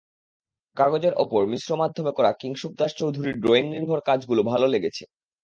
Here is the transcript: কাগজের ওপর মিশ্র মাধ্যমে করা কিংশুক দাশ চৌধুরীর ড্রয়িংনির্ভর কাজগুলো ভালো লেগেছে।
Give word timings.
কাগজের 0.77 1.13
ওপর 1.17 1.41
মিশ্র 1.45 1.69
মাধ্যমে 1.77 2.11
করা 2.11 2.31
কিংশুক 2.33 2.71
দাশ 2.77 2.91
চৌধুরীর 2.95 3.35
ড্রয়িংনির্ভর 3.39 3.99
কাজগুলো 4.05 4.41
ভালো 4.43 4.67
লেগেছে। 4.67 5.03